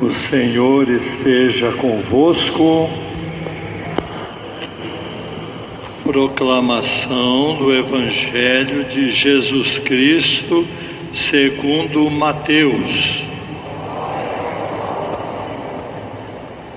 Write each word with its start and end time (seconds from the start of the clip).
O 0.00 0.10
Senhor 0.28 0.88
esteja 0.90 1.70
convosco. 1.74 2.90
Proclamação 6.02 7.58
do 7.58 7.72
Evangelho 7.72 8.86
de 8.86 9.12
Jesus 9.12 9.78
Cristo 9.78 10.66
segundo 11.12 12.10
Mateus. 12.10 13.24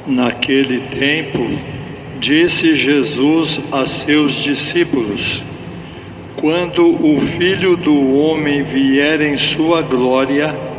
Naquele 0.05 0.81
tempo, 0.99 1.49
disse 2.19 2.75
Jesus 2.75 3.59
a 3.71 3.87
seus 3.87 4.43
discípulos: 4.43 5.41
Quando 6.35 6.85
o 6.85 7.19
Filho 7.35 7.75
do 7.77 8.15
Homem 8.15 8.61
vier 8.61 9.21
em 9.21 9.39
sua 9.39 9.81
glória, 9.81 10.76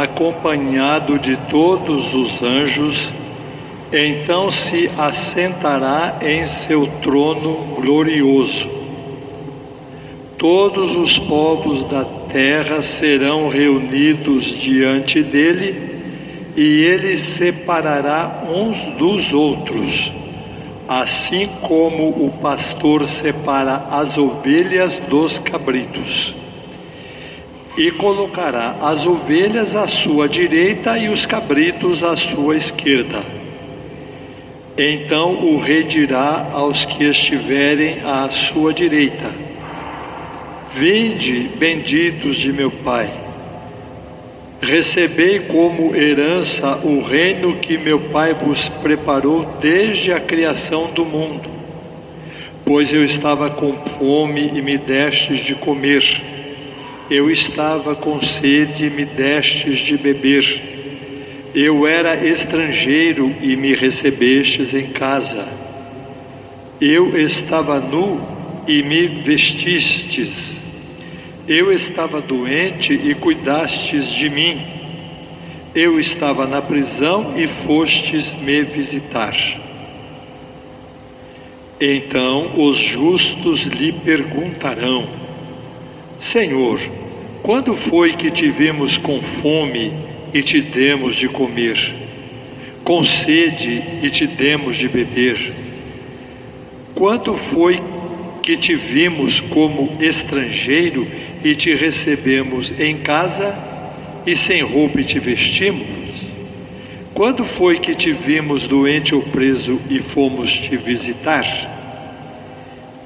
acompanhado 0.00 1.18
de 1.18 1.36
todos 1.50 2.14
os 2.14 2.42
anjos, 2.42 3.12
então 3.92 4.50
se 4.50 4.90
assentará 4.98 6.18
em 6.22 6.46
seu 6.46 6.86
trono 7.02 7.76
glorioso. 7.76 8.70
Todos 10.38 10.96
os 10.96 11.18
povos 11.18 11.86
da 11.90 12.04
terra 12.32 12.82
serão 12.82 13.48
reunidos 13.48 14.58
diante 14.60 15.22
dele, 15.22 15.92
e 16.56 16.62
ele 16.62 17.18
separará 17.18 18.44
uns 18.48 18.96
dos 18.96 19.32
outros, 19.32 20.12
assim 20.88 21.48
como 21.60 22.08
o 22.08 22.32
pastor 22.40 23.06
separa 23.08 23.88
as 23.90 24.16
ovelhas 24.16 24.94
dos 25.08 25.38
cabritos 25.38 26.41
e 27.76 27.90
colocará 27.92 28.76
as 28.82 29.06
ovelhas 29.06 29.74
à 29.74 29.88
sua 29.88 30.28
direita 30.28 30.98
e 30.98 31.08
os 31.08 31.24
cabritos 31.24 32.02
à 32.04 32.16
sua 32.16 32.56
esquerda. 32.56 33.22
Então 34.76 35.34
o 35.44 35.58
rei 35.58 35.84
dirá 35.84 36.50
aos 36.52 36.84
que 36.84 37.04
estiverem 37.04 38.00
à 38.04 38.28
sua 38.30 38.72
direita: 38.72 39.30
Vinde, 40.74 41.50
benditos 41.58 42.36
de 42.36 42.52
meu 42.52 42.70
Pai, 42.70 43.10
recebei 44.60 45.40
como 45.40 45.94
herança 45.94 46.78
o 46.84 47.02
reino 47.02 47.56
que 47.56 47.76
meu 47.76 48.00
Pai 48.10 48.34
vos 48.34 48.68
preparou 48.82 49.44
desde 49.60 50.12
a 50.12 50.20
criação 50.20 50.90
do 50.92 51.04
mundo. 51.04 51.50
Pois 52.64 52.92
eu 52.92 53.04
estava 53.04 53.50
com 53.50 53.72
fome 53.98 54.52
e 54.54 54.62
me 54.62 54.78
destes 54.78 55.40
de 55.44 55.54
comer 55.56 56.02
eu 57.12 57.30
estava 57.30 57.94
com 57.94 58.22
sede 58.22 58.86
e 58.86 58.90
me 58.90 59.04
destes 59.04 59.80
de 59.80 59.98
beber. 59.98 61.50
Eu 61.54 61.86
era 61.86 62.26
estrangeiro 62.26 63.30
e 63.42 63.54
me 63.54 63.74
recebestes 63.74 64.72
em 64.72 64.86
casa. 64.92 65.46
Eu 66.80 67.14
estava 67.18 67.78
nu 67.78 68.18
e 68.66 68.82
me 68.82 69.08
vestistes. 69.08 70.56
Eu 71.46 71.70
estava 71.70 72.22
doente 72.22 72.94
e 72.94 73.14
cuidastes 73.14 74.06
de 74.14 74.30
mim. 74.30 74.62
Eu 75.74 76.00
estava 76.00 76.46
na 76.46 76.62
prisão 76.62 77.34
e 77.36 77.46
fostes 77.66 78.32
me 78.40 78.62
visitar. 78.62 79.36
Então 81.78 82.58
os 82.66 82.78
justos 82.78 83.64
lhe 83.64 83.92
perguntarão: 83.92 85.06
Senhor, 86.20 87.01
quando 87.42 87.76
foi 87.76 88.12
que 88.12 88.30
te 88.30 88.48
vimos 88.50 88.96
com 88.98 89.20
fome 89.20 89.92
e 90.32 90.42
te 90.42 90.60
demos 90.60 91.16
de 91.16 91.28
comer, 91.28 91.76
com 92.84 93.04
sede 93.04 93.82
e 94.00 94.10
te 94.10 94.28
demos 94.28 94.76
de 94.76 94.88
beber? 94.88 95.52
Quando 96.94 97.36
foi 97.36 97.82
que 98.42 98.56
te 98.56 98.76
vimos 98.76 99.40
como 99.40 99.96
estrangeiro 100.00 101.06
e 101.42 101.56
te 101.56 101.74
recebemos 101.74 102.72
em 102.78 102.98
casa 102.98 103.58
e 104.24 104.36
sem 104.36 104.62
roupa 104.62 105.00
e 105.00 105.04
te 105.04 105.18
vestimos? 105.18 105.88
Quando 107.12 107.44
foi 107.44 107.80
que 107.80 107.96
te 107.96 108.12
vimos 108.12 108.68
doente 108.68 109.14
ou 109.16 109.22
preso 109.22 109.80
e 109.90 109.98
fomos 109.98 110.52
te 110.52 110.76
visitar? 110.76 111.44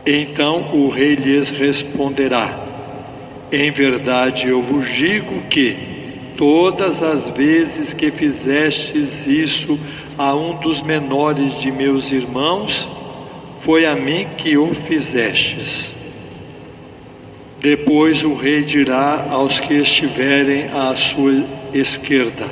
Então 0.06 0.76
o 0.76 0.90
rei 0.90 1.14
lhes 1.14 1.48
responderá: 1.50 2.65
em 3.52 3.70
verdade 3.70 4.48
eu 4.48 4.62
vos 4.62 4.88
digo 4.94 5.42
que, 5.48 5.76
todas 6.36 7.02
as 7.02 7.30
vezes 7.30 7.94
que 7.94 8.10
fizestes 8.10 9.26
isso 9.26 9.78
a 10.18 10.34
um 10.34 10.56
dos 10.56 10.82
menores 10.82 11.58
de 11.60 11.70
meus 11.70 12.10
irmãos, 12.10 12.88
foi 13.64 13.86
a 13.86 13.94
mim 13.94 14.26
que 14.36 14.56
o 14.56 14.74
fizestes. 14.86 15.94
Depois 17.60 18.22
o 18.22 18.34
rei 18.34 18.62
dirá 18.62 19.26
aos 19.30 19.58
que 19.60 19.74
estiverem 19.74 20.68
à 20.68 20.94
sua 20.94 21.44
esquerda: 21.72 22.46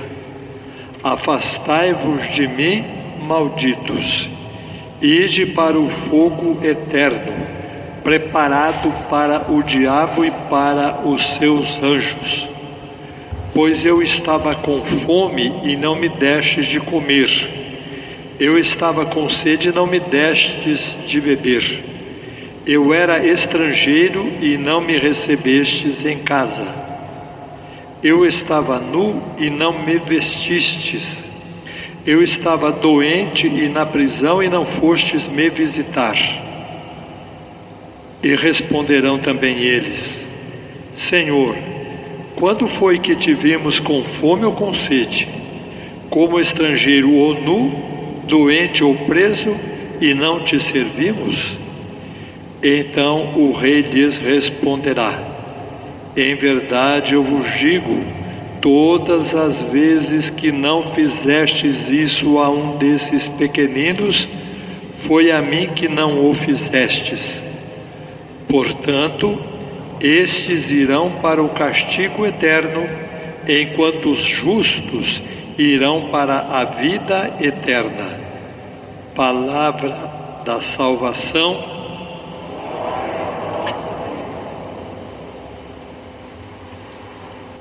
Afastai-vos 1.02 2.34
de 2.34 2.48
mim, 2.48 2.84
malditos, 3.26 4.28
ide 5.00 5.46
para 5.46 5.78
o 5.78 5.90
fogo 5.90 6.64
eterno 6.64 7.63
preparado 8.04 8.92
para 9.08 9.50
o 9.50 9.62
diabo 9.62 10.26
e 10.26 10.30
para 10.50 11.00
os 11.08 11.26
seus 11.38 11.82
anjos. 11.82 12.48
Pois 13.54 13.82
eu 13.84 14.02
estava 14.02 14.54
com 14.56 14.82
fome 15.06 15.60
e 15.64 15.74
não 15.74 15.96
me 15.96 16.10
destes 16.10 16.66
de 16.66 16.78
comer, 16.80 17.30
eu 18.38 18.58
estava 18.58 19.06
com 19.06 19.30
sede 19.30 19.68
e 19.68 19.72
não 19.72 19.86
me 19.86 20.00
destes 20.00 20.80
de 21.06 21.20
beber, 21.20 21.84
eu 22.66 22.92
era 22.92 23.24
estrangeiro 23.24 24.32
e 24.40 24.58
não 24.58 24.80
me 24.80 24.98
recebestes 24.98 26.04
em 26.04 26.18
casa, 26.18 26.66
eu 28.02 28.26
estava 28.26 28.78
nu 28.78 29.22
e 29.38 29.48
não 29.48 29.84
me 29.84 29.96
vestistes, 29.98 31.24
eu 32.04 32.22
estava 32.22 32.70
doente 32.72 33.46
e 33.46 33.68
na 33.68 33.86
prisão 33.86 34.42
e 34.42 34.48
não 34.48 34.66
fostes 34.66 35.26
me 35.28 35.48
visitar. 35.48 36.53
E 38.24 38.34
responderão 38.36 39.18
também 39.18 39.58
eles: 39.58 40.02
Senhor, 40.96 41.54
quando 42.36 42.66
foi 42.66 42.98
que 42.98 43.14
te 43.14 43.34
vimos 43.34 43.78
com 43.80 44.02
fome 44.02 44.46
ou 44.46 44.52
com 44.52 44.72
sede, 44.72 45.28
como 46.08 46.40
estrangeiro 46.40 47.12
ou 47.12 47.34
nu, 47.34 47.70
doente 48.26 48.82
ou 48.82 48.94
preso, 48.94 49.54
e 50.00 50.14
não 50.14 50.40
te 50.40 50.58
servimos? 50.58 51.36
Então 52.62 53.38
o 53.38 53.52
rei 53.52 53.82
lhes 53.82 54.16
responderá: 54.16 55.22
Em 56.16 56.34
verdade 56.34 57.12
eu 57.12 57.22
vos 57.22 57.44
digo, 57.58 58.02
todas 58.62 59.34
as 59.34 59.62
vezes 59.64 60.30
que 60.30 60.50
não 60.50 60.94
fizestes 60.94 61.90
isso 61.90 62.38
a 62.38 62.48
um 62.48 62.78
desses 62.78 63.28
pequeninos, 63.28 64.26
foi 65.06 65.30
a 65.30 65.42
mim 65.42 65.68
que 65.76 65.88
não 65.88 66.30
o 66.30 66.34
fizestes. 66.34 67.43
Portanto, 68.54 69.36
estes 70.00 70.70
irão 70.70 71.10
para 71.20 71.42
o 71.42 71.48
castigo 71.48 72.24
eterno, 72.24 72.88
enquanto 73.48 74.12
os 74.12 74.24
justos 74.28 75.20
irão 75.58 76.08
para 76.12 76.38
a 76.38 76.64
vida 76.64 77.34
eterna. 77.40 78.16
Palavra 79.12 79.90
da 80.44 80.60
salvação. 80.60 81.64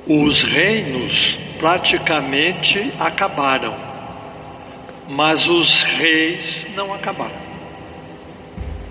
Os 0.06 0.44
reinos 0.44 1.40
praticamente 1.58 2.94
acabaram, 3.00 3.74
mas 5.10 5.48
os 5.48 5.82
reis 5.82 6.68
não 6.76 6.94
acabaram. 6.94 7.42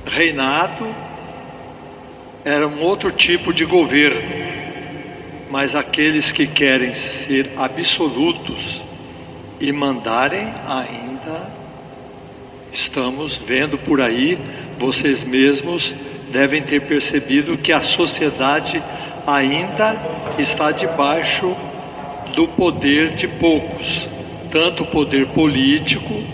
Reinado 0.05 1.12
era 2.45 2.67
um 2.67 2.81
outro 2.83 3.13
tipo 3.13 3.53
de 3.53 3.65
governo, 3.65 4.21
mas 5.51 5.75
aqueles 5.75 6.33
que 6.33 6.47
querem 6.47 6.95
ser 6.95 7.53
absolutos 7.57 8.81
e 9.61 9.71
mandarem 9.71 10.53
ainda 10.67 11.63
estamos 12.73 13.37
vendo 13.37 13.79
por 13.79 14.01
aí, 14.01 14.39
vocês 14.79 15.23
mesmos 15.23 15.95
devem 16.33 16.63
ter 16.63 16.81
percebido 16.83 17.59
que 17.59 17.71
a 17.71 17.81
sociedade 17.81 18.83
ainda 19.27 19.97
está 20.39 20.73
debaixo 20.73 21.55
do 22.35 22.49
poder 22.49 23.15
de 23.15 23.29
poucos, 23.29 24.09
tanto 24.51 24.85
poder 24.87 25.29
político 25.29 26.25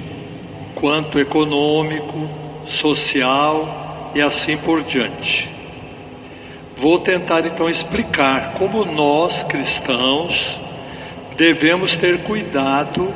quanto 0.76 1.18
econômico, 1.18 2.28
social 2.66 4.12
e 4.14 4.22
assim 4.22 4.56
por 4.56 4.84
diante. 4.84 5.57
Vou 6.78 7.00
tentar 7.00 7.44
então 7.44 7.68
explicar 7.68 8.54
como 8.54 8.84
nós 8.84 9.42
cristãos 9.44 10.58
devemos 11.36 11.96
ter 11.96 12.22
cuidado 12.22 13.12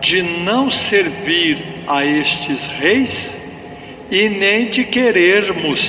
de 0.00 0.22
não 0.22 0.70
servir 0.70 1.58
a 1.88 2.04
estes 2.04 2.66
reis 2.78 3.36
e 4.10 4.28
nem 4.28 4.70
de 4.70 4.84
querermos 4.84 5.80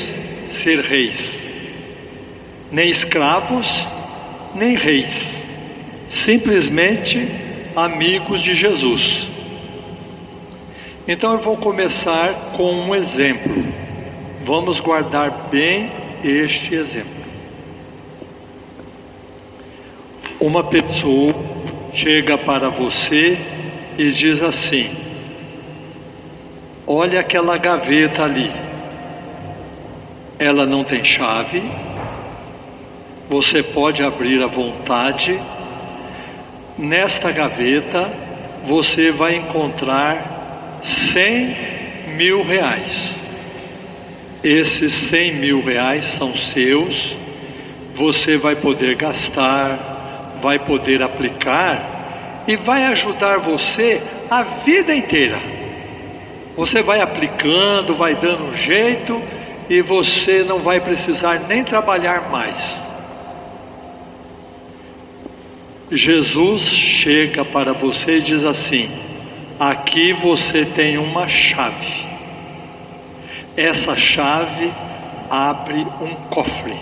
ser 0.64 0.80
reis, 0.80 1.20
nem 2.72 2.90
escravos, 2.90 3.68
nem 4.56 4.76
reis, 4.76 5.44
simplesmente 6.10 7.28
amigos 7.76 8.42
de 8.42 8.56
Jesus. 8.56 9.28
Então 11.08 11.34
eu 11.34 11.40
vou 11.40 11.58
começar 11.58 12.54
com 12.58 12.72
um 12.74 12.96
exemplo. 12.96 13.64
Vamos 14.44 14.80
guardar 14.80 15.50
bem 15.52 16.01
este 16.24 16.76
exemplo. 16.76 17.22
Uma 20.40 20.64
pessoa 20.64 21.36
chega 21.94 22.38
para 22.38 22.70
você 22.70 23.38
e 23.98 24.12
diz 24.12 24.42
assim: 24.42 24.90
Olha 26.88 27.20
aquela 27.20 27.58
gaveta 27.58 28.24
ali. 28.24 28.52
Ela 30.40 30.66
não 30.66 30.84
tem 30.84 31.04
chave. 31.06 31.62
Você 33.30 33.62
pode 33.62 34.04
abrir 34.04 34.42
à 34.42 34.48
vontade. 34.48 35.40
Nesta 36.78 37.32
gaveta 37.32 38.10
você 38.68 39.12
vai 39.12 39.36
encontrar 39.36 40.82
cem 40.84 41.56
mil 42.16 42.44
reais. 42.44 43.21
Esses 44.44 44.94
cem 45.10 45.36
mil 45.36 45.64
reais 45.64 46.06
são 46.18 46.34
seus. 46.36 47.16
Você 47.96 48.38
vai 48.38 48.56
poder 48.56 48.96
gastar, 48.96 50.40
vai 50.42 50.58
poder 50.60 51.04
aplicar 51.04 52.44
e 52.48 52.56
vai 52.56 52.86
ajudar 52.86 53.38
você 53.38 54.02
a 54.30 54.42
vida 54.64 54.96
inteira. 54.96 55.40
Você 56.56 56.82
vai 56.82 57.02
aplicando, 57.02 57.96
vai 57.96 58.16
dando 58.16 58.46
um 58.46 58.56
jeito 58.56 59.22
e 59.70 59.82
você 59.82 60.44
não 60.44 60.60
vai 60.60 60.80
precisar 60.80 61.42
nem 61.48 61.64
trabalhar 61.64 62.30
mais. 62.30 62.82
Jesus 65.92 66.64
chega 66.64 67.46
para 67.46 67.74
você 67.74 68.18
e 68.18 68.22
diz 68.22 68.44
assim: 68.44 68.90
aqui 69.60 70.14
você 70.14 70.66
tem 70.66 70.98
uma 70.98 71.28
chave. 71.28 72.11
Essa 73.56 73.98
chave 73.98 74.72
abre 75.30 75.86
um 76.02 76.16
cofre. 76.30 76.76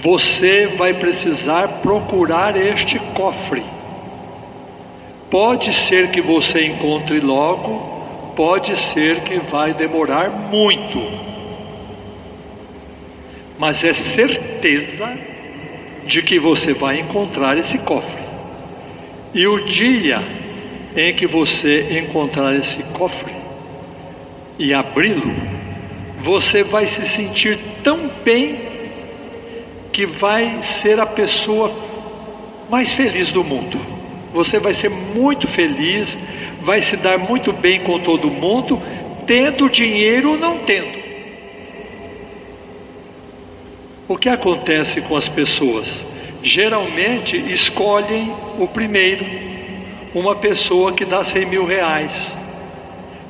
Você 0.00 0.68
vai 0.78 0.94
precisar 0.94 1.80
procurar 1.82 2.56
este 2.56 2.98
cofre. 3.14 3.62
Pode 5.30 5.74
ser 5.74 6.10
que 6.10 6.22
você 6.22 6.66
encontre 6.66 7.20
logo, 7.20 8.32
pode 8.34 8.74
ser 8.94 9.20
que 9.20 9.38
vai 9.50 9.74
demorar 9.74 10.30
muito. 10.30 10.98
Mas 13.58 13.84
é 13.84 13.92
certeza 13.92 15.18
de 16.06 16.22
que 16.22 16.38
você 16.38 16.72
vai 16.72 17.00
encontrar 17.00 17.58
esse 17.58 17.76
cofre. 17.78 18.22
E 19.34 19.46
o 19.46 19.66
dia 19.66 20.22
em 20.96 21.14
que 21.14 21.26
você 21.26 21.98
encontrar 21.98 22.56
esse 22.56 22.82
cofre 22.94 23.47
e 24.58 24.74
abri-lo, 24.74 25.32
você 26.22 26.62
vai 26.62 26.86
se 26.86 27.06
sentir 27.06 27.58
tão 27.84 28.10
bem 28.24 28.58
que 29.92 30.04
vai 30.04 30.62
ser 30.62 30.98
a 30.98 31.06
pessoa 31.06 31.72
mais 32.68 32.92
feliz 32.92 33.30
do 33.32 33.44
mundo. 33.44 33.78
Você 34.32 34.58
vai 34.58 34.74
ser 34.74 34.90
muito 34.90 35.46
feliz, 35.46 36.16
vai 36.62 36.80
se 36.80 36.96
dar 36.96 37.18
muito 37.18 37.52
bem 37.52 37.80
com 37.80 37.98
todo 38.00 38.30
mundo, 38.30 38.80
tendo 39.26 39.70
dinheiro 39.70 40.32
ou 40.32 40.38
não 40.38 40.58
tendo. 40.58 40.98
O 44.08 44.16
que 44.16 44.28
acontece 44.28 45.00
com 45.02 45.16
as 45.16 45.28
pessoas? 45.28 45.88
Geralmente 46.42 47.36
escolhem 47.52 48.32
o 48.58 48.66
primeiro, 48.66 49.24
uma 50.14 50.36
pessoa 50.36 50.92
que 50.92 51.04
dá 51.04 51.22
100 51.22 51.46
mil 51.46 51.66
reais, 51.66 52.32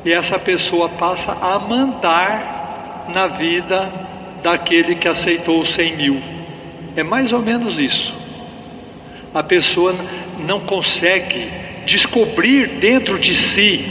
e 0.05 0.13
essa 0.13 0.39
pessoa 0.39 0.89
passa 0.89 1.33
a 1.33 1.59
mandar 1.59 3.09
na 3.09 3.27
vida 3.27 3.93
daquele 4.43 4.95
que 4.95 5.09
aceitou 5.09 5.61
os 5.61 5.73
100 5.73 5.97
mil. 5.97 6.23
É 6.97 7.03
mais 7.03 7.33
ou 7.33 7.41
menos 7.41 7.79
isso. 7.79 8.15
A 9.35 9.43
pessoa 9.43 9.95
não 10.39 10.61
consegue 10.61 11.51
descobrir 11.85 12.79
dentro 12.81 13.19
de 13.19 13.35
si, 13.35 13.85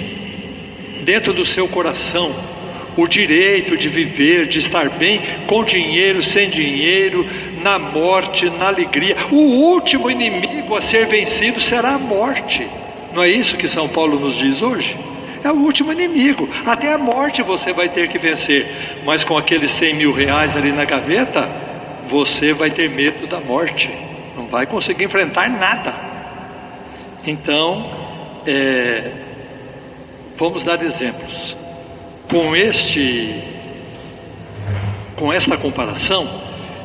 dentro 1.04 1.33
do 1.33 1.45
seu 1.45 1.68
coração, 1.68 2.33
o 2.95 3.07
direito 3.07 3.77
de 3.77 3.89
viver, 3.89 4.48
de 4.48 4.59
estar 4.59 4.89
bem, 4.89 5.21
com 5.45 5.63
dinheiro, 5.63 6.24
sem 6.24 6.50
dinheiro, 6.50 7.25
na 7.62 7.77
morte, 7.77 8.50
na 8.50 8.68
alegria. 8.68 9.15
O 9.31 9.36
último 9.36 10.09
inimigo 10.09 10.75
a 10.75 10.81
ser 10.81 11.06
vencido 11.06 11.62
será 11.62 11.94
a 11.94 12.00
morte. 12.00 12.68
Não 13.13 13.21
é 13.24 13.30
isso 13.30 13.57
que 13.57 13.68
São 13.68 13.88
Paulo 13.88 14.19
nos 14.19 14.36
diz 14.38 14.62
hoje? 14.62 14.95
É 15.44 15.51
o 15.51 15.56
último 15.56 15.92
inimigo. 15.92 16.50
Até 16.66 16.94
a 16.94 16.98
morte 16.98 17.42
você 17.42 17.74
vai 17.74 17.89
ter 17.89 18.07
que 18.10 18.18
vencer. 18.18 18.66
Mas 19.06 19.24
com 19.24 19.38
aqueles 19.38 19.72
100 19.72 19.94
mil 19.95 20.13
reais 20.13 20.56
ali 20.56 20.72
na 20.72 20.86
gaveta, 20.86 21.48
você 22.10 22.54
vai 22.54 22.72
ter 22.72 22.89
medo 22.89 23.28
da 23.28 23.39
morte. 23.39 23.89
Não 24.36 24.48
vai 24.48 24.66
conseguir 24.66 25.06
enfrentar 25.06 25.50
nada. 25.50 25.94
Então, 27.25 27.86
é, 28.45 29.12
vamos 30.38 30.63
dar 30.63 30.81
exemplos 30.84 31.56
com 32.30 32.56
este 32.56 33.57
com 35.16 35.33
esta 35.33 35.57
comparação, 35.57 36.42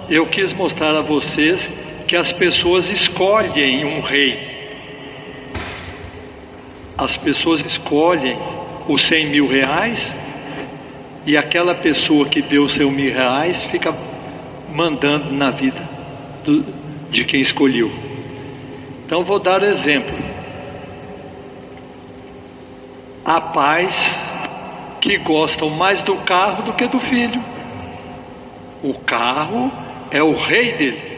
eu 0.08 0.26
quis 0.26 0.52
mostrar 0.54 0.96
a 0.96 1.02
vocês 1.02 1.70
que 2.08 2.16
as 2.16 2.32
pessoas 2.32 2.90
escolhem 2.90 3.84
um 3.84 4.00
rei. 4.00 4.51
As 7.02 7.16
pessoas 7.16 7.60
escolhem 7.64 8.38
os 8.86 9.02
100 9.02 9.30
mil 9.30 9.48
reais 9.48 10.14
e 11.26 11.36
aquela 11.36 11.74
pessoa 11.74 12.28
que 12.28 12.40
deu 12.40 12.62
os 12.62 12.74
100 12.74 12.92
mil 12.92 13.12
reais 13.12 13.64
fica 13.64 13.92
mandando 14.70 15.32
na 15.32 15.50
vida 15.50 15.80
do, 16.44 16.64
de 17.10 17.24
quem 17.24 17.40
escolheu. 17.40 17.90
Então 19.04 19.24
vou 19.24 19.40
dar 19.40 19.64
exemplo. 19.64 20.16
A 23.24 23.40
paz 23.40 23.96
que 25.00 25.18
gostam 25.18 25.70
mais 25.70 26.00
do 26.02 26.14
carro 26.18 26.62
do 26.62 26.72
que 26.72 26.86
do 26.86 27.00
filho. 27.00 27.42
O 28.80 28.94
carro 28.94 29.72
é 30.12 30.22
o 30.22 30.36
rei 30.36 30.72
dele. 30.74 31.11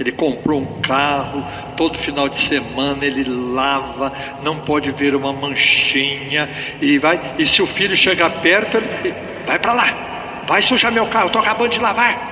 Ele 0.00 0.12
comprou 0.12 0.58
um 0.58 0.80
carro, 0.80 1.44
todo 1.76 1.98
final 1.98 2.26
de 2.30 2.40
semana 2.48 3.04
ele 3.04 3.22
lava, 3.22 4.10
não 4.42 4.60
pode 4.60 4.90
ver 4.92 5.14
uma 5.14 5.30
manchinha 5.30 6.48
e 6.80 6.98
vai. 6.98 7.34
E 7.38 7.46
se 7.46 7.60
o 7.60 7.66
filho 7.66 7.94
chegar 7.94 8.40
perto, 8.40 8.78
ele 8.78 9.14
vai 9.46 9.58
para 9.58 9.74
lá, 9.74 10.42
vai 10.48 10.62
sujar 10.62 10.90
meu 10.90 11.06
carro, 11.08 11.26
estou 11.26 11.42
acabando 11.42 11.72
de 11.72 11.78
lavar. 11.78 12.30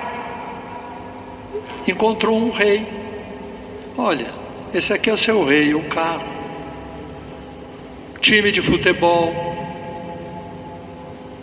Encontrou 1.87 2.39
um 2.39 2.51
rei. 2.51 2.87
Olha, 3.99 4.33
esse 4.73 4.91
aqui 4.91 5.11
é 5.11 5.13
o 5.13 5.19
seu 5.19 5.45
rei, 5.45 5.75
o 5.75 5.83
carro. 5.91 6.25
Time 8.23 8.51
de 8.51 8.63
futebol, 8.63 9.31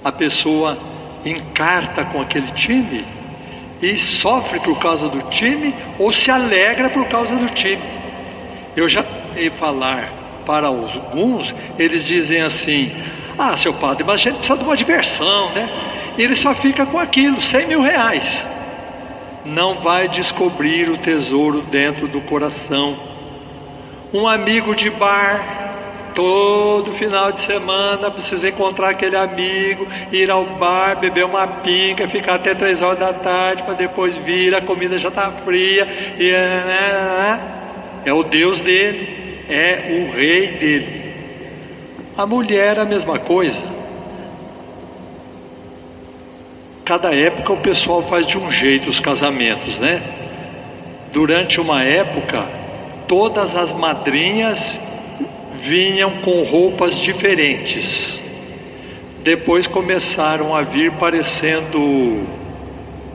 a 0.04 0.12
pessoa 0.12 0.76
encarta 1.24 2.04
com 2.06 2.20
aquele 2.20 2.52
time 2.54 3.06
e 3.82 3.98
sofre 3.98 4.60
por 4.60 4.80
causa 4.80 5.10
do 5.10 5.22
time 5.30 5.76
ou 6.00 6.12
se 6.12 6.32
alegra 6.32 6.90
por 6.90 7.06
causa 7.08 7.36
do 7.36 7.50
time. 7.50 7.82
Eu 8.76 8.88
já 8.88 9.04
ia 9.38 9.52
falar 9.52 10.12
para 10.46 10.68
alguns, 10.68 11.54
eles 11.78 12.04
dizem 12.04 12.42
assim: 12.42 12.92
Ah, 13.38 13.58
seu 13.58 13.74
padre, 13.74 14.04
mas 14.04 14.16
a 14.16 14.24
gente 14.24 14.38
precisa 14.38 14.58
de 14.58 14.64
uma 14.64 14.78
diversão, 14.78 15.54
né? 15.54 15.70
E 16.18 16.22
ele 16.22 16.36
só 16.36 16.54
fica 16.56 16.86
com 16.86 17.00
aquilo, 17.00 17.42
100 17.42 17.68
mil 17.68 17.82
reais. 17.82 18.46
Não 19.46 19.82
vai 19.82 20.08
descobrir 20.08 20.90
o 20.90 20.98
tesouro 20.98 21.62
dentro 21.64 22.08
do 22.08 22.22
coração. 22.22 22.98
Um 24.14 24.28
amigo 24.28 24.74
de 24.76 24.90
bar 24.90 25.65
Todo 26.16 26.94
final 26.94 27.34
de 27.34 27.42
semana 27.42 28.10
precisa 28.10 28.48
encontrar 28.48 28.92
aquele 28.92 29.18
amigo, 29.18 29.86
ir 30.14 30.32
ao 30.32 30.46
bar, 30.46 30.98
beber 30.98 31.26
uma 31.26 31.46
pinga, 31.46 32.08
ficar 32.08 32.36
até 32.36 32.56
três 32.56 32.82
horas 32.82 33.00
da 33.00 33.12
tarde 33.12 33.64
para 33.64 33.74
depois 33.74 34.16
vir, 34.20 34.56
a 34.56 34.62
comida 34.62 34.98
já 34.98 35.10
está 35.10 35.30
fria. 35.44 35.86
E, 36.18 36.32
né, 36.32 36.64
né, 36.66 36.94
né, 37.20 37.40
é 38.06 38.14
o 38.14 38.24
Deus 38.24 38.62
dele, 38.62 39.44
é 39.50 39.88
o 39.90 40.16
rei 40.16 40.48
dele. 40.58 41.06
A 42.18 42.26
mulher 42.26 42.80
a 42.80 42.86
mesma 42.86 43.20
coisa. 43.20 43.62
Cada 46.86 47.14
época 47.14 47.52
o 47.52 47.58
pessoal 47.58 48.04
faz 48.04 48.26
de 48.26 48.38
um 48.38 48.50
jeito 48.50 48.90
os 48.90 49.02
casamentos, 49.02 49.78
né? 49.80 50.02
Durante 51.12 51.60
uma 51.60 51.84
época 51.84 52.48
todas 53.06 53.54
as 53.54 53.74
madrinhas 53.74 54.80
vinham 55.64 56.22
com 56.22 56.44
roupas 56.44 56.98
diferentes. 57.00 58.22
Depois 59.24 59.66
começaram 59.68 60.56
a 60.56 60.62
vir 60.62 60.92
parecendo 60.94 62.28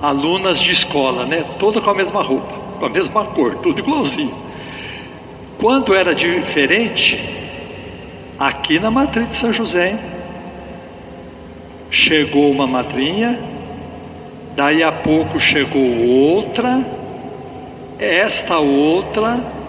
alunas 0.00 0.58
de 0.58 0.72
escola, 0.72 1.26
né? 1.26 1.44
Todas 1.58 1.82
com 1.82 1.90
a 1.90 1.94
mesma 1.94 2.22
roupa, 2.22 2.52
com 2.78 2.86
a 2.86 2.88
mesma 2.88 3.24
cor, 3.26 3.56
tudo 3.56 3.78
igualzinho. 3.78 4.34
Quando 5.58 5.94
era 5.94 6.14
diferente, 6.14 7.20
aqui 8.38 8.78
na 8.80 8.90
matriz 8.90 9.28
de 9.30 9.36
São 9.36 9.52
José, 9.52 9.98
chegou 11.90 12.50
uma 12.50 12.66
madrinha, 12.66 13.38
daí 14.56 14.82
a 14.82 14.90
pouco 14.90 15.38
chegou 15.38 16.08
outra, 16.08 16.84
esta 17.98 18.58
outra 18.58 19.59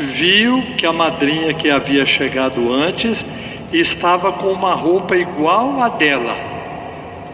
viu 0.00 0.62
que 0.76 0.86
a 0.86 0.92
madrinha 0.92 1.54
que 1.54 1.70
havia 1.70 2.06
chegado 2.06 2.72
antes 2.72 3.24
estava 3.72 4.32
com 4.32 4.48
uma 4.48 4.74
roupa 4.74 5.16
igual 5.16 5.80
a 5.80 5.88
dela. 5.90 6.34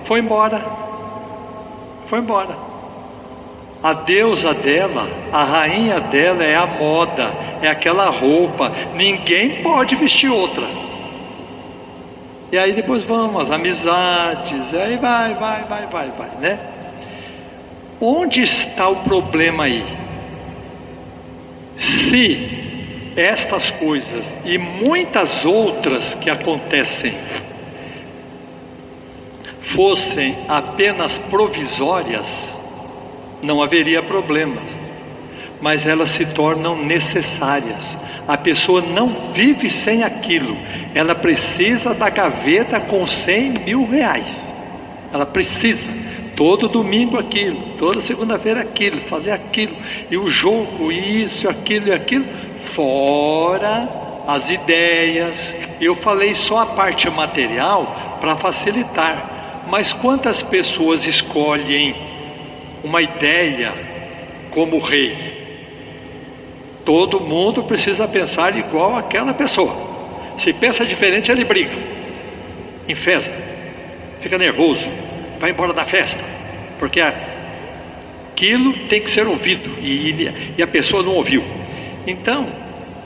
Foi 0.04 0.20
embora. 0.20 0.60
Foi 2.08 2.18
embora. 2.18 2.56
A 3.82 3.92
deusa 3.92 4.52
dela, 4.54 5.08
a 5.32 5.44
rainha 5.44 6.00
dela 6.00 6.42
é 6.42 6.56
a 6.56 6.66
moda, 6.66 7.32
é 7.62 7.68
aquela 7.68 8.10
roupa. 8.10 8.72
Ninguém 8.94 9.62
pode 9.62 9.94
vestir 9.96 10.30
outra. 10.30 10.66
E 12.50 12.58
aí 12.58 12.72
depois 12.72 13.02
vamos, 13.02 13.42
as 13.42 13.50
amizades, 13.50 14.74
aí 14.74 14.96
vai, 14.96 15.34
vai, 15.34 15.64
vai, 15.64 15.86
vai, 15.86 16.08
vai, 16.10 16.30
né? 16.40 16.58
Onde 18.00 18.42
está 18.42 18.88
o 18.88 18.96
problema 18.96 19.64
aí? 19.64 19.84
Se 21.78 22.48
estas 23.16 23.70
coisas 23.72 24.24
e 24.44 24.58
muitas 24.58 25.44
outras 25.44 26.14
que 26.14 26.28
acontecem 26.28 27.14
fossem 29.74 30.36
apenas 30.48 31.18
provisórias, 31.30 32.26
não 33.42 33.62
haveria 33.62 34.02
problema. 34.02 34.60
Mas 35.60 35.86
elas 35.86 36.10
se 36.10 36.26
tornam 36.26 36.76
necessárias. 36.76 37.82
A 38.28 38.36
pessoa 38.36 38.82
não 38.82 39.32
vive 39.32 39.70
sem 39.70 40.02
aquilo. 40.02 40.56
Ela 40.94 41.14
precisa 41.14 41.94
da 41.94 42.10
gaveta 42.10 42.80
com 42.80 43.06
100 43.06 43.50
mil 43.64 43.86
reais. 43.86 44.26
Ela 45.12 45.24
precisa. 45.24 46.06
Todo 46.36 46.68
domingo 46.68 47.18
aquilo, 47.18 47.58
toda 47.78 48.02
segunda-feira 48.02 48.60
aquilo, 48.60 49.00
fazer 49.08 49.30
aquilo, 49.30 49.74
e 50.10 50.18
o 50.18 50.28
jogo, 50.28 50.92
isso, 50.92 51.48
aquilo 51.48 51.88
e 51.88 51.92
aquilo, 51.92 52.26
fora 52.74 53.88
as 54.26 54.50
ideias. 54.50 55.38
Eu 55.80 55.94
falei 55.96 56.34
só 56.34 56.58
a 56.58 56.66
parte 56.66 57.08
material 57.08 58.18
para 58.20 58.36
facilitar, 58.36 59.64
mas 59.68 59.94
quantas 59.94 60.42
pessoas 60.42 61.06
escolhem 61.06 61.94
uma 62.84 63.00
ideia 63.00 63.72
como 64.50 64.78
rei? 64.78 65.46
Todo 66.84 67.18
mundo 67.18 67.64
precisa 67.64 68.06
pensar 68.06 68.56
igual 68.56 68.94
aquela 68.96 69.32
pessoa. 69.32 69.74
Se 70.38 70.52
pensa 70.52 70.84
diferente, 70.84 71.32
ele 71.32 71.44
briga, 71.44 71.76
enfesa, 72.86 73.32
fica 74.20 74.36
nervoso, 74.36 74.86
vai 75.38 75.50
embora 75.50 75.72
da 75.72 75.84
festa, 75.84 76.22
porque 76.78 77.00
aquilo 77.00 78.72
tem 78.88 79.00
que 79.02 79.10
ser 79.10 79.26
ouvido 79.26 79.78
e, 79.80 80.54
e 80.56 80.62
a 80.62 80.66
pessoa 80.66 81.02
não 81.02 81.12
ouviu. 81.12 81.42
Então, 82.06 82.46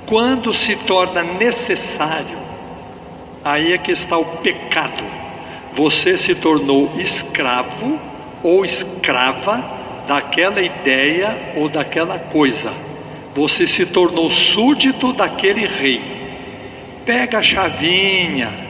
quando 0.07 0.53
se 0.53 0.77
torna 0.77 1.23
necessário, 1.23 2.39
aí 3.45 3.73
é 3.73 3.79
que 3.79 3.93
está 3.93 4.19
o 4.19 4.39
pecado. 4.39 5.05
Você 5.75 6.17
se 6.19 6.35
tornou 6.35 6.93
escravo 6.99 7.99
ou 8.43 8.65
escrava 8.65 9.79
daquela 10.07 10.61
ideia 10.61 11.55
ou 11.57 11.69
daquela 11.69 12.19
coisa. 12.19 12.73
Você 13.35 13.67
se 13.67 13.87
tornou 13.87 14.31
súdito 14.31 15.13
daquele 15.13 15.67
rei. 15.67 16.01
Pega 17.07 17.39
a 17.39 17.43
chavinha, 17.43 18.70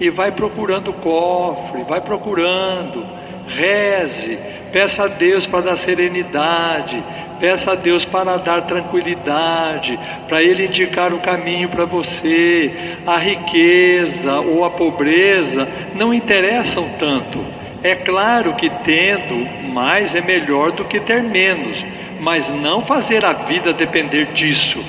e 0.00 0.10
vai 0.10 0.32
procurando 0.32 0.90
o 0.90 0.94
cofre, 0.94 1.82
vai 1.84 2.00
procurando, 2.00 3.04
reze, 3.48 4.38
peça 4.72 5.04
a 5.04 5.08
Deus 5.08 5.46
para 5.46 5.62
dar 5.62 5.76
serenidade, 5.76 7.02
peça 7.40 7.72
a 7.72 7.74
Deus 7.74 8.04
para 8.04 8.36
dar 8.36 8.62
tranquilidade, 8.62 9.98
para 10.28 10.42
Ele 10.42 10.66
indicar 10.66 11.12
o 11.12 11.20
caminho 11.20 11.68
para 11.68 11.84
você. 11.84 12.96
A 13.06 13.16
riqueza 13.16 14.40
ou 14.40 14.64
a 14.64 14.70
pobreza 14.70 15.68
não 15.94 16.12
interessam 16.12 16.88
tanto. 16.98 17.44
É 17.82 17.94
claro 17.94 18.54
que 18.54 18.68
tendo 18.84 19.36
mais 19.72 20.14
é 20.14 20.20
melhor 20.20 20.72
do 20.72 20.84
que 20.84 20.98
ter 21.00 21.22
menos, 21.22 21.84
mas 22.20 22.48
não 22.48 22.82
fazer 22.82 23.24
a 23.24 23.32
vida 23.32 23.72
depender 23.72 24.26
disso. 24.32 24.84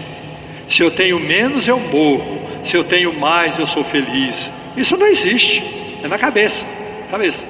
Se 0.68 0.84
eu 0.84 0.92
tenho 0.92 1.20
menos, 1.20 1.68
eu 1.68 1.80
morro. 1.80 2.39
Se 2.66 2.75
eu 2.75 2.84
tenho 2.84 3.13
mais, 3.18 3.58
eu 3.58 3.66
sou 3.68 3.84
feliz. 3.86 4.51
Isso 4.78 4.96
não 4.98 5.08
existe, 5.08 5.64
é 6.04 6.08
na 6.08 6.18
cabeça, 6.18 6.66
cabeça. 7.10 7.46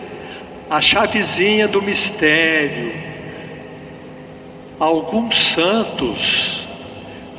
A 0.69 0.81
chavezinha 0.81 1.67
do 1.67 1.81
mistério. 1.81 2.91
Alguns 4.79 5.53
santos 5.53 6.67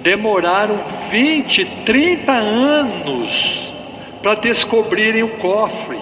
demoraram 0.03 0.79
20, 1.11 1.65
30 1.87 2.33
anos 2.33 3.71
para 4.23 4.35
descobrirem 4.35 5.23
o 5.23 5.39
cofre. 5.39 5.99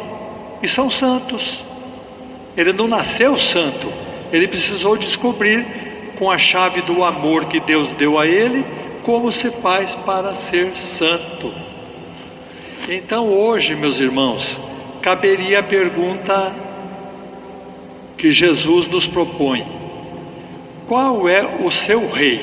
E 0.63 0.69
são 0.69 0.91
santos. 0.91 1.63
Ele 2.57 2.73
não 2.73 2.89
nasceu 2.89 3.39
santo, 3.39 3.87
ele 4.33 4.49
precisou 4.49 4.97
descobrir 4.97 5.65
com 6.19 6.29
a 6.29 6.37
chave 6.37 6.83
do 6.83 7.05
amor 7.05 7.45
que 7.45 7.61
Deus 7.61 7.93
deu 7.93 8.19
a 8.19 8.27
ele 8.27 8.65
como 9.05 9.31
se 9.31 9.51
faz 9.63 9.95
para 10.05 10.35
ser 10.35 10.75
santo. 10.99 11.68
Então 12.91 13.29
hoje, 13.29 13.75
meus 13.75 14.01
irmãos, 14.01 14.59
caberia 15.03 15.59
a 15.59 15.63
pergunta 15.63 16.55
que 18.17 18.31
Jesus 18.33 18.89
nos 18.89 19.07
propõe: 19.07 19.63
qual 20.87 21.29
é 21.29 21.63
o 21.63 21.71
seu 21.71 22.09
rei? 22.11 22.41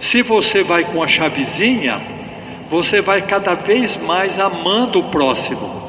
Se 0.00 0.22
você 0.22 0.62
vai 0.62 0.84
com 0.84 1.02
a 1.02 1.06
chavezinha, 1.06 2.00
você 2.70 3.02
vai 3.02 3.20
cada 3.26 3.52
vez 3.52 3.98
mais 3.98 4.38
amando 4.38 5.00
o 5.00 5.10
próximo. 5.10 5.82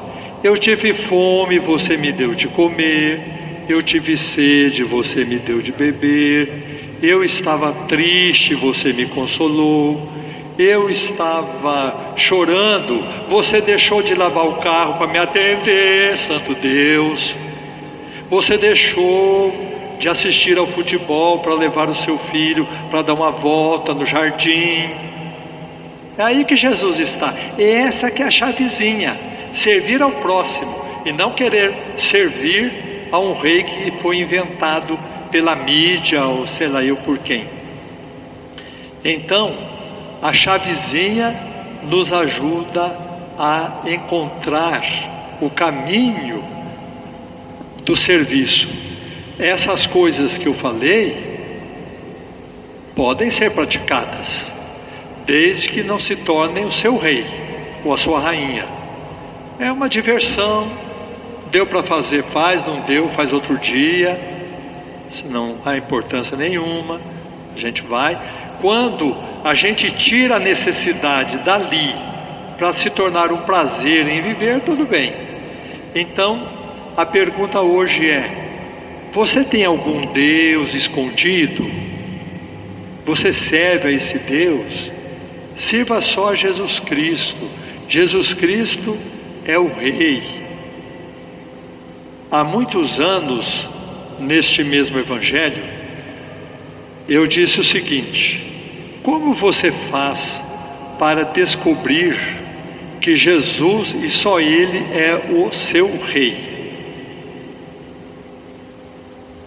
Eu 0.44 0.58
tive 0.58 0.92
fome, 0.92 1.58
você 1.58 1.96
me 1.96 2.12
deu 2.12 2.34
de 2.34 2.48
comer. 2.48 3.64
Eu 3.66 3.82
tive 3.82 4.18
sede, 4.18 4.84
você 4.84 5.24
me 5.24 5.38
deu 5.38 5.62
de 5.62 5.72
beber. 5.72 6.98
Eu 7.02 7.24
estava 7.24 7.72
triste, 7.88 8.54
você 8.54 8.92
me 8.92 9.06
consolou 9.06 10.12
eu 10.58 10.88
estava 10.88 12.14
chorando, 12.16 13.02
você 13.28 13.60
deixou 13.60 14.02
de 14.02 14.14
lavar 14.14 14.46
o 14.46 14.56
carro 14.56 14.94
para 14.94 15.08
me 15.08 15.18
atender, 15.18 16.16
Santo 16.18 16.54
Deus. 16.54 17.36
Você 18.30 18.56
deixou 18.56 19.52
de 19.98 20.08
assistir 20.08 20.56
ao 20.58 20.66
futebol 20.66 21.40
para 21.40 21.54
levar 21.54 21.88
o 21.88 21.94
seu 21.96 22.18
filho 22.30 22.66
para 22.90 23.02
dar 23.02 23.14
uma 23.14 23.30
volta 23.30 23.94
no 23.94 24.04
jardim. 24.04 24.90
É 26.16 26.22
aí 26.22 26.44
que 26.44 26.56
Jesus 26.56 26.98
está. 27.00 27.34
E 27.58 27.62
essa 27.62 28.10
que 28.10 28.22
é 28.22 28.26
a 28.26 28.30
chavezinha: 28.30 29.18
servir 29.52 30.00
ao 30.02 30.12
próximo 30.12 30.74
e 31.04 31.12
não 31.12 31.32
querer 31.32 31.74
servir 31.96 33.08
a 33.10 33.18
um 33.18 33.34
rei 33.34 33.64
que 33.64 33.90
foi 34.02 34.18
inventado 34.18 34.98
pela 35.30 35.56
mídia 35.56 36.24
ou 36.24 36.46
sei 36.46 36.68
lá 36.68 36.82
eu 36.82 36.96
por 36.98 37.18
quem. 37.18 37.46
Então, 39.04 39.52
a 40.24 40.32
chavezinha 40.32 41.36
nos 41.82 42.10
ajuda 42.10 42.96
a 43.38 43.82
encontrar 43.84 44.82
o 45.38 45.50
caminho 45.50 46.42
do 47.84 47.94
serviço. 47.94 48.66
Essas 49.38 49.86
coisas 49.86 50.38
que 50.38 50.46
eu 50.46 50.54
falei 50.54 51.34
podem 52.96 53.30
ser 53.30 53.50
praticadas, 53.50 54.50
desde 55.26 55.68
que 55.68 55.82
não 55.82 55.98
se 55.98 56.16
tornem 56.16 56.64
o 56.64 56.72
seu 56.72 56.96
rei 56.96 57.26
ou 57.84 57.92
a 57.92 57.98
sua 57.98 58.18
rainha. 58.18 58.64
É 59.58 59.70
uma 59.70 59.90
diversão, 59.90 60.72
deu 61.50 61.66
para 61.66 61.82
fazer, 61.82 62.24
faz, 62.32 62.66
não 62.66 62.80
deu, 62.80 63.10
faz 63.10 63.30
outro 63.30 63.58
dia, 63.58 64.18
não 65.28 65.58
há 65.66 65.76
importância 65.76 66.34
nenhuma, 66.34 66.98
a 67.54 67.58
gente 67.58 67.82
vai. 67.82 68.43
Quando 68.60 69.16
a 69.44 69.54
gente 69.54 69.90
tira 69.92 70.36
a 70.36 70.40
necessidade 70.40 71.38
dali 71.38 71.94
para 72.56 72.72
se 72.74 72.88
tornar 72.90 73.32
um 73.32 73.38
prazer 73.38 74.08
em 74.08 74.22
viver, 74.22 74.60
tudo 74.60 74.86
bem. 74.86 75.12
Então, 75.94 76.48
a 76.96 77.04
pergunta 77.04 77.60
hoje 77.60 78.08
é: 78.08 79.10
você 79.12 79.44
tem 79.44 79.64
algum 79.64 80.06
Deus 80.12 80.74
escondido? 80.74 81.84
você 83.04 83.32
serve 83.32 83.88
a 83.88 83.92
esse 83.92 84.18
Deus, 84.18 84.90
sirva 85.56 86.00
só 86.00 86.30
a 86.30 86.34
Jesus 86.34 86.80
Cristo. 86.80 87.48
Jesus 87.88 88.32
Cristo 88.32 88.96
é 89.44 89.58
o 89.58 89.68
Rei. 89.68 90.22
Há 92.30 92.42
muitos 92.42 92.98
anos, 92.98 93.68
neste 94.18 94.64
mesmo 94.64 94.98
Evangelho, 94.98 95.62
eu 97.08 97.26
disse 97.26 97.60
o 97.60 97.64
seguinte: 97.64 98.40
como 99.02 99.34
você 99.34 99.70
faz 99.90 100.18
para 100.98 101.24
descobrir 101.24 102.16
que 103.00 103.16
Jesus 103.16 103.94
e 103.94 104.10
só 104.10 104.40
Ele 104.40 104.78
é 104.92 105.30
o 105.30 105.52
seu 105.52 105.86
Rei? 106.06 106.54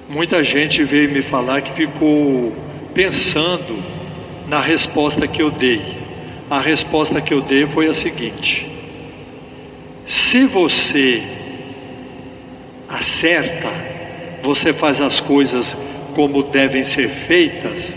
Muita 0.07 0.43
gente 0.43 0.83
veio 0.83 1.11
me 1.11 1.23
falar 1.23 1.61
que 1.61 1.73
ficou 1.73 2.53
pensando 2.93 3.83
na 4.47 4.61
resposta 4.61 5.27
que 5.27 5.41
eu 5.41 5.51
dei. 5.51 5.81
A 6.49 6.61
resposta 6.61 7.19
que 7.19 7.33
eu 7.33 7.41
dei 7.41 7.65
foi 7.67 7.87
a 7.87 7.93
seguinte: 7.93 8.65
se 10.05 10.45
você 10.45 11.23
acerta, 12.87 13.69
você 14.43 14.71
faz 14.71 15.01
as 15.01 15.19
coisas 15.19 15.75
como 16.17 16.41
devem 16.41 16.83
ser 16.83 17.09
feitas, 17.27 17.93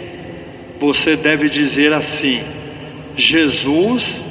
você 0.78 1.16
deve 1.16 1.48
dizer 1.48 1.90
assim: 1.94 2.42
Jesus 3.16 4.22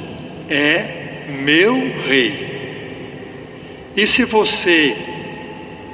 é 0.48 1.26
meu 1.42 1.74
Rei. 2.06 2.50
E 3.96 4.06
se 4.06 4.22
você 4.22 4.96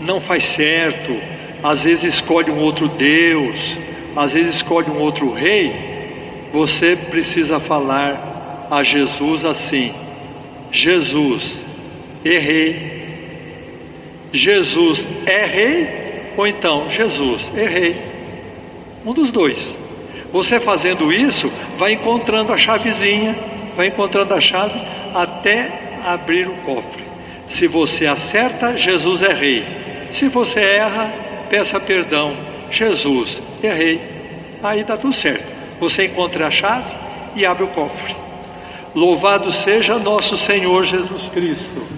não 0.03 0.21
faz 0.21 0.45
certo, 0.45 1.17
às 1.63 1.85
vezes 1.85 2.17
escolhe 2.17 2.51
um 2.51 2.61
outro 2.61 2.87
Deus, 2.87 3.79
às 4.15 4.35
vezes 4.35 4.57
escolhe 4.57 4.91
um 4.91 5.01
outro 5.01 5.33
rei, 5.33 5.73
você 6.53 6.97
precisa 6.97 7.59
falar 7.61 8.69
a 8.71 8.83
Jesus 8.83 9.43
assim: 9.43 9.91
Jesus, 10.71 11.59
errei. 12.23 12.95
Jesus 14.35 15.07
é 15.25 15.47
rei 15.47 16.06
ou 16.37 16.47
então 16.47 16.91
Jesus, 16.91 17.49
errei. 17.57 17.97
Um 19.05 19.13
dos 19.13 19.31
dois. 19.31 19.59
Você 20.33 20.61
fazendo 20.61 21.13
isso, 21.13 21.51
vai 21.79 21.93
encontrando 21.93 22.53
a 22.53 22.59
chavezinha, 22.59 23.37
vai 23.77 23.89
encontrando 23.89 24.35
a 24.35 24.41
chave 24.41 24.81
até 25.15 26.01
abrir 26.05 26.49
o 26.49 26.57
cofre. 26.59 27.05
Se 27.51 27.67
você 27.67 28.07
acerta, 28.07 28.77
Jesus 28.77 29.23
é 29.23 29.33
rei. 29.33 29.65
Se 30.13 30.29
você 30.29 30.61
erra, 30.61 31.13
peça 31.49 31.79
perdão. 31.79 32.37
Jesus, 32.71 33.41
errei. 33.63 34.01
Aí 34.63 34.81
está 34.81 34.97
tudo 34.97 35.15
certo. 35.15 35.47
Você 35.79 36.07
encontra 36.07 36.49
a 36.49 36.51
chave 36.51 36.91
e 37.37 37.47
abre 37.47 37.65
o 37.65 37.69
cofre. 37.69 38.17
Louvado 38.95 39.53
seja 39.53 39.99
nosso 39.99 40.37
Senhor 40.39 40.85
Jesus 40.87 41.29
Cristo. 41.29 41.96